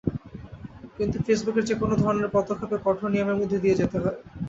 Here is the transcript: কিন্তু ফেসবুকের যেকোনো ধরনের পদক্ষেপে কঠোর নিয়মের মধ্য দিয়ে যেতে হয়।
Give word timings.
কিন্তু 0.97 1.17
ফেসবুকের 1.25 1.67
যেকোনো 1.69 1.93
ধরনের 2.01 2.33
পদক্ষেপে 2.35 2.77
কঠোর 2.85 3.09
নিয়মের 3.11 3.39
মধ্য 3.39 3.53
দিয়ে 3.63 3.79
যেতে 3.81 3.97
হয়। 3.97 4.17